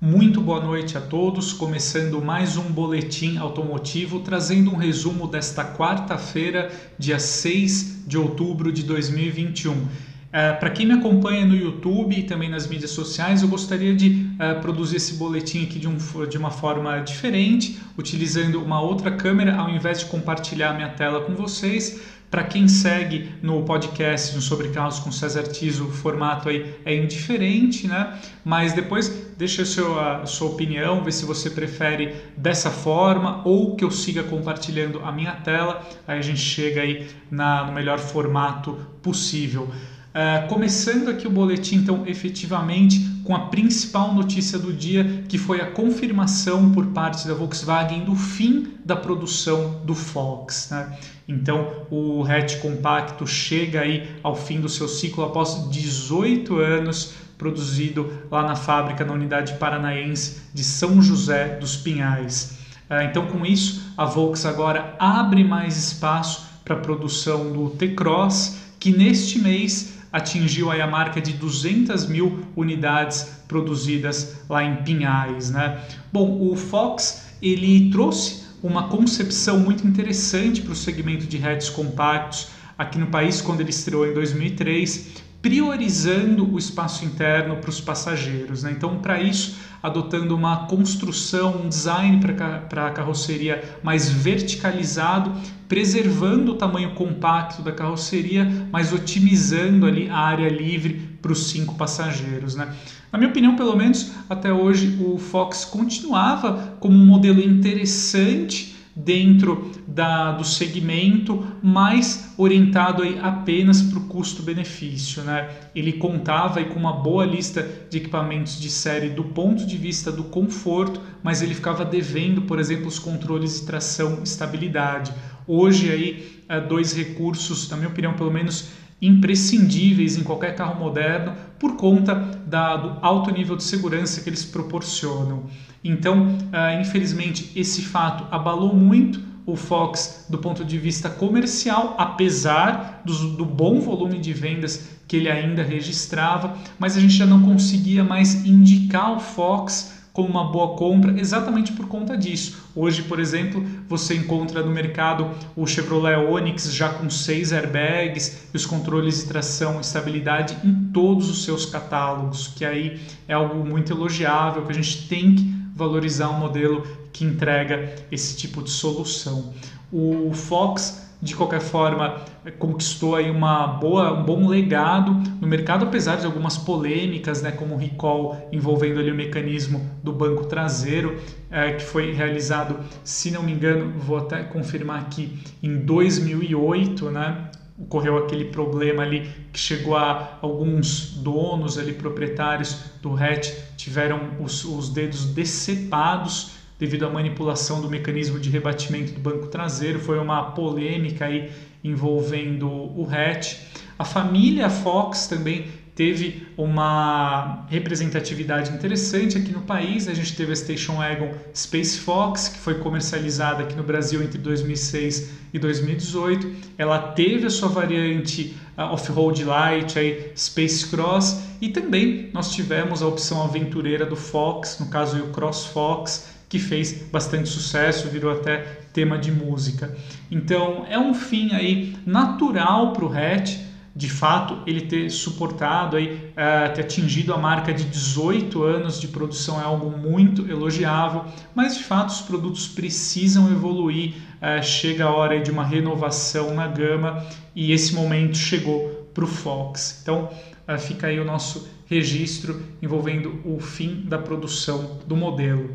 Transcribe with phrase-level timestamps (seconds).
[0.00, 6.70] Muito boa noite a todos, começando mais um boletim automotivo, trazendo um resumo desta quarta-feira,
[6.96, 9.88] dia 6 de outubro de 2021.
[10.32, 14.30] É, Para quem me acompanha no YouTube e também nas mídias sociais, eu gostaria de
[14.38, 15.96] é, produzir esse boletim aqui de, um,
[16.28, 21.34] de uma forma diferente, utilizando uma outra câmera, ao invés de compartilhar minha tela com
[21.34, 22.00] vocês.
[22.30, 27.86] Para quem segue no podcast sobre carros com César Tiso, o formato aí é indiferente,
[27.86, 28.18] né?
[28.44, 29.08] Mas depois
[29.38, 33.90] deixa a sua, a sua opinião, vê se você prefere dessa forma ou que eu
[33.90, 35.82] siga compartilhando a minha tela.
[36.06, 39.70] Aí a gente chega aí na, no melhor formato possível.
[40.08, 45.60] Uh, começando aqui o boletim, então, efetivamente, com a principal notícia do dia, que foi
[45.60, 50.68] a confirmação por parte da Volkswagen do fim da produção do Fox.
[50.70, 50.98] Né?
[51.28, 58.10] Então, o hatch compacto chega aí ao fim do seu ciclo após 18 anos produzido
[58.30, 62.58] lá na fábrica, na unidade paranaense de São José dos Pinhais.
[62.90, 68.56] Uh, então, com isso, a Volks agora abre mais espaço para a produção do T-Cross,
[68.80, 75.50] que neste mês atingiu aí a marca de 200 mil unidades produzidas lá em Pinhais.
[75.50, 75.80] Né?
[76.12, 82.48] Bom, o Fox ele trouxe uma concepção muito interessante para o segmento de hatches compactos
[82.76, 88.64] aqui no país quando ele estreou em 2003, priorizando o espaço interno para os passageiros.
[88.64, 88.72] Né?
[88.72, 92.20] Então, para isso, adotando uma construção, um design
[92.68, 95.32] para a carroceria mais verticalizado,
[95.68, 101.74] preservando o tamanho compacto da carroceria, mas otimizando ali a área livre para os cinco
[101.76, 102.56] passageiros.
[102.56, 102.74] Né?
[103.12, 109.70] Na minha opinião, pelo menos até hoje, o Fox continuava como um modelo interessante dentro
[109.86, 115.22] da, do segmento, mais orientado aí apenas para o custo-benefício.
[115.22, 115.48] Né?
[115.74, 120.10] Ele contava aí com uma boa lista de equipamentos de série do ponto de vista
[120.10, 125.12] do conforto, mas ele ficava devendo, por exemplo, os controles de tração e estabilidade.
[125.48, 128.68] Hoje aí, é, dois recursos, na minha opinião, pelo menos
[129.00, 134.44] imprescindíveis em qualquer carro moderno por conta da, do alto nível de segurança que eles
[134.44, 135.44] proporcionam.
[135.82, 143.00] Então, uh, infelizmente, esse fato abalou muito o Fox do ponto de vista comercial, apesar
[143.04, 147.40] do, do bom volume de vendas que ele ainda registrava, mas a gente já não
[147.40, 152.66] conseguia mais indicar o Fox como uma boa compra exatamente por conta disso.
[152.74, 158.56] Hoje, por exemplo, você encontra no mercado o Chevrolet Onix já com seis airbags e
[158.56, 162.98] os controles de tração e estabilidade em todos os seus catálogos, que aí
[163.28, 168.36] é algo muito elogiável, que a gente tem que valorizar um modelo que entrega esse
[168.36, 169.54] tipo de solução.
[169.92, 172.20] O Fox de qualquer forma
[172.58, 177.74] conquistou aí uma boa, um bom legado no mercado, apesar de algumas polêmicas, né, como
[177.74, 181.20] o recall envolvendo ali o mecanismo do banco traseiro,
[181.50, 187.50] é, que foi realizado, se não me engano, vou até confirmar aqui, em 2008, né,
[187.78, 194.64] ocorreu aquele problema ali que chegou a alguns donos ali proprietários do hatch tiveram os,
[194.64, 199.98] os dedos decepados devido à manipulação do mecanismo de rebatimento do banco traseiro.
[199.98, 201.50] Foi uma polêmica aí
[201.82, 203.56] envolvendo o hatch.
[203.98, 205.66] A família Fox também
[205.98, 210.06] teve uma representatividade interessante aqui no país.
[210.06, 214.38] A gente teve a Station Wagon Space Fox, que foi comercializada aqui no Brasil entre
[214.38, 216.52] 2006 e 2018.
[216.78, 223.02] Ela teve a sua variante uh, Off-Road Light, aí, Space Cross, e também nós tivemos
[223.02, 228.32] a opção aventureira do Fox, no caso o Cross Fox, que fez bastante sucesso, virou
[228.32, 228.58] até
[228.92, 229.94] tema de música.
[230.30, 233.58] Então é um fim aí natural para o hatch,
[233.94, 239.08] de fato ele ter suportado aí, uh, ter atingido a marca de 18 anos de
[239.08, 245.10] produção é algo muito elogiável, mas de fato os produtos precisam evoluir, uh, chega a
[245.10, 247.24] hora de uma renovação na gama
[247.56, 249.98] e esse momento chegou para o Fox.
[250.00, 250.30] Então
[250.68, 255.74] uh, fica aí o nosso registro envolvendo o fim da produção do modelo.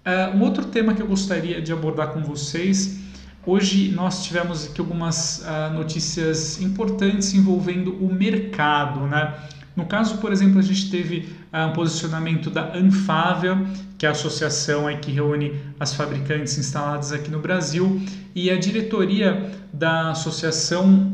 [0.00, 3.00] Uh, um outro tema que eu gostaria de abordar com vocês,
[3.44, 9.34] hoje nós tivemos aqui algumas uh, notícias importantes envolvendo o mercado, né?
[9.76, 13.62] No caso, por exemplo, a gente teve uh, um posicionamento da Anfávia,
[13.98, 18.00] que é a associação aí que reúne as fabricantes instaladas aqui no Brasil,
[18.34, 21.12] e a diretoria da associação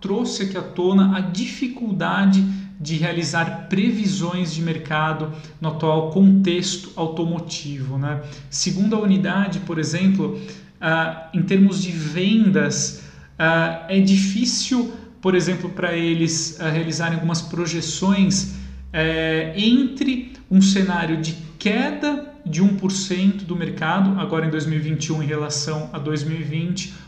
[0.00, 2.44] trouxe aqui à tona a dificuldade
[2.80, 7.98] de realizar previsões de mercado no atual contexto automotivo.
[7.98, 8.20] Né?
[8.50, 13.02] Segundo a unidade, por exemplo, uh, em termos de vendas,
[13.38, 18.58] uh, é difícil, por exemplo, para eles uh, realizarem algumas projeções
[18.92, 25.90] eh, entre um cenário de queda de 1% do mercado agora em 2021 em relação
[25.92, 27.07] a 2020 ou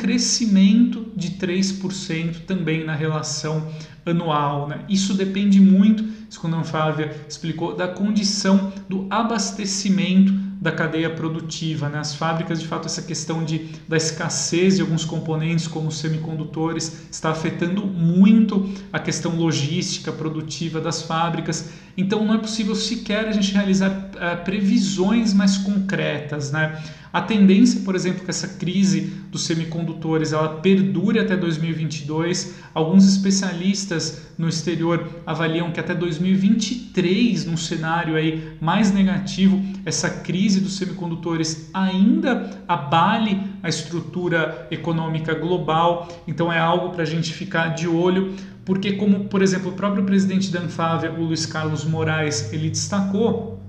[0.00, 3.70] crescimento de 3% também na relação
[4.04, 4.66] anual.
[4.66, 4.80] Né?
[4.88, 6.02] Isso depende muito,
[6.38, 11.90] como a Flávia explicou, da condição do abastecimento da cadeia produtiva.
[11.90, 11.98] Né?
[11.98, 17.30] As fábricas, de fato, essa questão de, da escassez de alguns componentes, como semicondutores, está
[17.30, 21.70] afetando muito a questão logística, produtiva das fábricas.
[21.94, 26.50] Então, não é possível sequer a gente realizar uh, previsões mais concretas.
[26.50, 26.82] Né?
[27.12, 32.54] A tendência, por exemplo, que essa crise dos semicondutores ela perdure até 2022.
[32.72, 40.60] Alguns especialistas no exterior avaliam que até 2023, num cenário aí mais negativo, essa crise
[40.60, 46.08] dos semicondutores ainda abale a estrutura econômica global.
[46.28, 48.34] Então é algo para a gente ficar de olho,
[48.64, 53.60] porque como, por exemplo, o próprio presidente da Anfávia, o Luiz Carlos Moraes, ele destacou,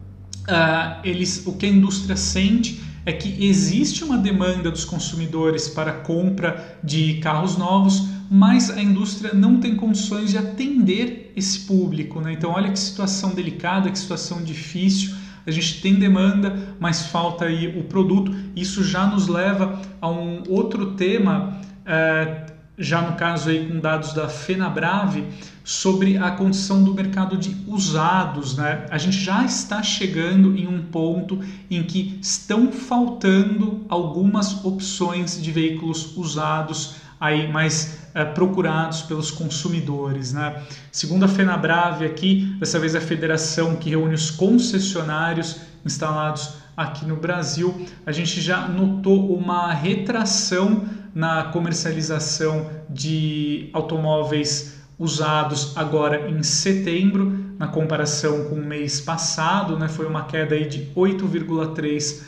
[0.48, 5.92] uh, eles, o que a indústria sente é que existe uma demanda dos consumidores para
[5.92, 12.22] compra de carros novos, mas a indústria não tem condições de atender esse público.
[12.22, 12.34] Né?
[12.34, 15.16] Então, olha que situação delicada, que situação difícil.
[15.46, 18.34] A gente tem demanda, mas falta aí o produto.
[18.56, 22.46] Isso já nos leva a um outro tema, é,
[22.78, 25.26] já no caso aí com dados da FenaBrave,
[25.64, 28.58] sobre a condição do mercado de usados.
[28.58, 28.86] Né?
[28.90, 31.40] A gente já está chegando em um ponto
[31.70, 40.34] em que estão faltando algumas opções de veículos usados aí mais é, procurados pelos consumidores.
[40.34, 40.64] Né?
[40.92, 47.16] Segundo a FenaBrave aqui, dessa vez a federação que reúne os concessionários instalados aqui no
[47.16, 50.84] Brasil, a gente já notou uma retração
[51.14, 59.88] na comercialização de automóveis usados agora em setembro, na comparação com o mês passado, né,
[59.88, 62.28] foi uma queda aí de 8,3%,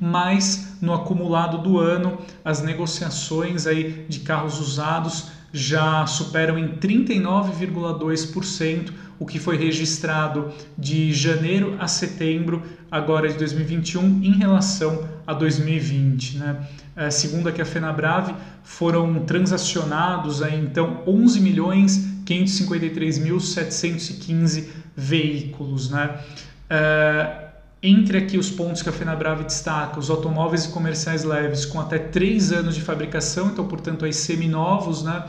[0.00, 8.92] mas no acumulado do ano as negociações aí de carros usados já superam em 39,2%
[9.20, 16.38] o que foi registrado de janeiro a setembro agora de 2021 em relação a 2020,
[16.38, 16.66] né?
[16.96, 18.34] É, segundo aqui a FenaBrave,
[18.64, 24.64] foram transacionados aí, então 11 milhões 553.715
[24.96, 25.90] veículos.
[25.90, 26.18] Né?
[26.68, 27.50] É,
[27.82, 31.98] entre aqui os pontos que a FenaBrave destaca, os automóveis e comerciais leves com até
[31.98, 35.24] 3 anos de fabricação, então, portanto, aí seminovos, né?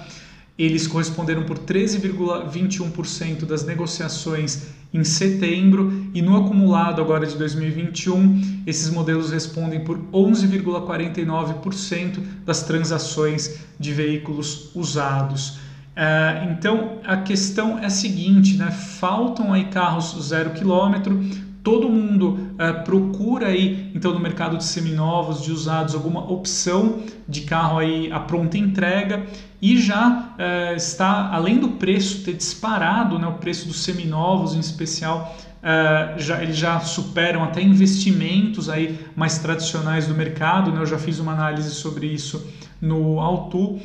[0.63, 8.89] Eles corresponderam por 13,21% das negociações em setembro e no acumulado agora de 2021, esses
[8.89, 15.61] modelos respondem por 11,49% das transações de veículos usados.
[15.91, 18.71] Uh, então a questão é a seguinte, né?
[18.71, 21.21] faltam aí carros zero quilômetro,
[21.63, 27.41] todo mundo uh, procura aí então no mercado de seminovos, de usados, alguma opção de
[27.41, 29.25] carro aí a pronta entrega
[29.61, 34.59] e já uh, está além do preço ter disparado, né, o preço dos seminovos em
[34.59, 40.81] especial Uh, já, eles já superam até investimentos aí mais tradicionais do mercado, né?
[40.81, 43.81] eu já fiz uma análise sobre isso no Auto, uh,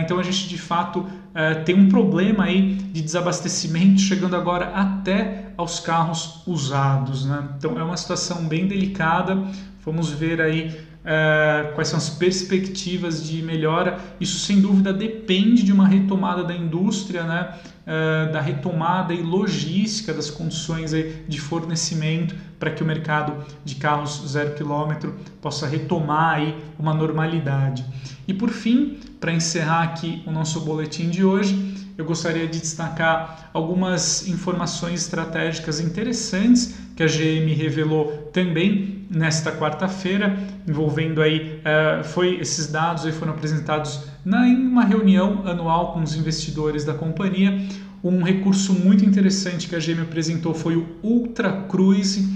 [0.00, 5.52] então a gente de fato uh, tem um problema aí de desabastecimento chegando agora até
[5.56, 7.24] aos carros usados.
[7.24, 7.48] Né?
[7.56, 9.42] Então é uma situação bem delicada,
[9.84, 13.98] vamos ver aí Uh, quais são as perspectivas de melhora.
[14.20, 17.54] Isso, sem dúvida, depende de uma retomada da indústria, né?
[17.82, 23.74] Uh, da retomada e logística das condições aí de fornecimento para que o mercado de
[23.74, 27.84] carros zero quilômetro possa retomar aí uma normalidade.
[28.28, 33.50] E por fim, para encerrar aqui o nosso boletim de hoje, eu gostaria de destacar
[33.52, 42.36] algumas informações estratégicas interessantes que a GM revelou também nesta quarta-feira, envolvendo aí, uh, foi
[42.40, 47.60] esses dados aí foram apresentados na, em uma reunião anual com os investidores da companhia.
[48.02, 52.26] Um recurso muito interessante que a GM apresentou foi o Ultra Cruise,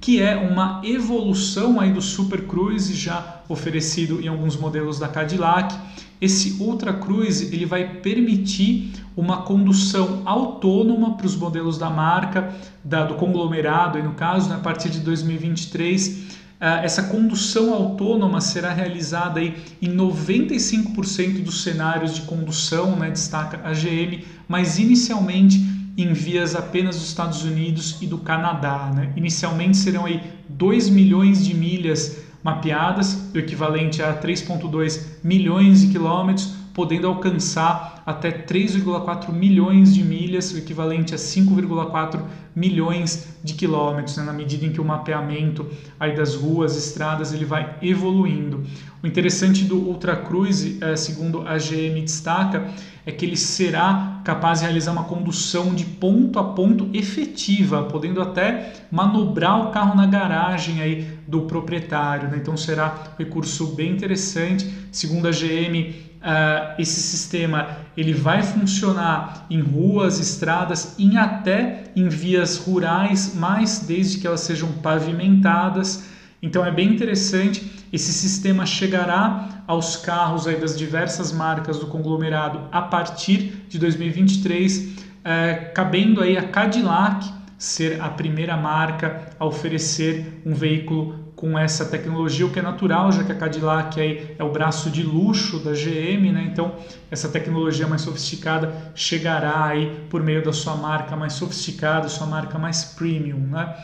[0.00, 5.74] que é uma evolução aí do Super Cruise já oferecido em alguns modelos da Cadillac.
[6.20, 13.04] Esse Ultra Cruise ele vai permitir uma condução autônoma para os modelos da marca, da,
[13.04, 16.44] do conglomerado, e no caso, né, a partir de 2023.
[16.54, 23.60] Uh, essa condução autônoma será realizada aí em 95% dos cenários de condução, né, destaca
[23.64, 28.90] a GM, mas inicialmente em vias apenas dos Estados Unidos e do Canadá.
[28.94, 29.12] Né?
[29.16, 36.54] Inicialmente serão aí 2 milhões de milhas mapeadas, o equivalente a 3,2 milhões de quilômetros,
[36.74, 42.20] podendo alcançar até 3,4 milhões de milhas, o equivalente a 5,4
[42.54, 45.66] milhões de quilômetros, né, na medida em que o mapeamento
[45.98, 48.62] aí das ruas, estradas, ele vai evoluindo.
[49.02, 52.68] O interessante do Ultra Cruise, é, segundo a GM destaca,
[53.06, 58.22] é que ele será capaz de realizar uma condução de ponto a ponto efetiva, podendo
[58.22, 62.28] até manobrar o carro na garagem aí do proprietário.
[62.30, 62.38] Né?
[62.38, 64.68] Então será um recurso bem interessante.
[64.90, 71.84] Segundo a GM, uh, ah, esse sistema ele vai funcionar em ruas, estradas, em até
[71.94, 76.13] em vias rurais, mas desde que elas sejam pavimentadas.
[76.44, 77.86] Então é bem interessante.
[77.90, 85.04] Esse sistema chegará aos carros aí das diversas marcas do conglomerado a partir de 2023,
[85.24, 91.84] é, cabendo aí a Cadillac ser a primeira marca a oferecer um veículo com essa
[91.86, 95.58] tecnologia, o que é natural, já que a Cadillac aí é o braço de luxo
[95.58, 96.48] da GM, né?
[96.50, 96.74] Então,
[97.10, 102.58] essa tecnologia mais sofisticada chegará aí por meio da sua marca mais sofisticada, sua marca
[102.58, 103.74] mais premium, né?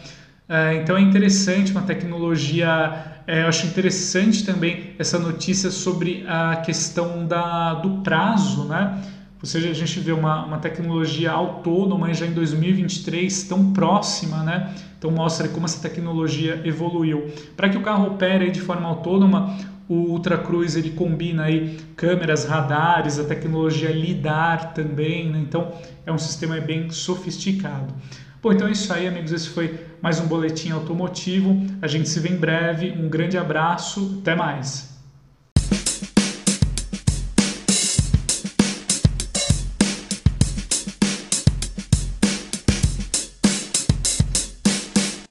[0.52, 3.20] É, então é interessante, uma tecnologia.
[3.24, 9.00] É, eu acho interessante também essa notícia sobre a questão da, do prazo, né?
[9.40, 14.74] Ou seja, a gente vê uma, uma tecnologia autônoma já em 2023 tão próxima, né?
[14.98, 17.28] Então mostra como essa tecnologia evoluiu.
[17.56, 19.56] Para que o carro opere de forma autônoma,
[19.88, 25.38] o Ultra Cruise ele combina aí câmeras, radares, a tecnologia lidar também, né?
[25.38, 25.70] Então
[26.04, 27.94] é um sistema bem sofisticado.
[28.42, 29.32] Bom, então é isso aí, amigos.
[29.32, 31.54] Esse foi mais um boletim automotivo.
[31.82, 32.90] A gente se vê em breve.
[32.92, 34.18] Um grande abraço.
[34.22, 34.89] Até mais.